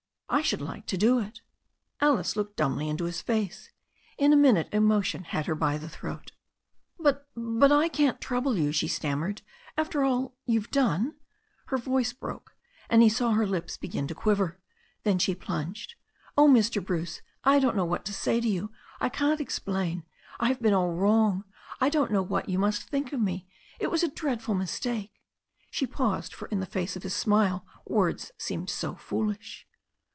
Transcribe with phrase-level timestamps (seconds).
[0.33, 1.41] I should like to do it."
[1.99, 3.69] Alice looked dumbly into his face,
[4.17, 6.31] and in a minute emo* tion had her by the throat
[6.97, 9.41] THE STORY OF A NEW ZEALAND RIOTER 151 "But I can't trouble you," she stammered,
[9.77, 11.13] "after all you've done ^"
[11.65, 12.55] Her voice broke
[12.89, 14.57] and he saw her lips begin to quiver.
[15.03, 15.95] Then she pltmged.
[16.37, 16.81] "Oh, Mr.
[16.83, 18.71] Bruce, I don't know what to say to you,
[19.01, 20.05] I can't explain,
[20.39, 21.43] I have been all wrong,
[21.81, 23.49] I don't know what you must think of me—
[23.81, 25.11] it was a dreadful mistake."
[25.69, 29.67] She paused, for in the face of his smile words seemed so foolish.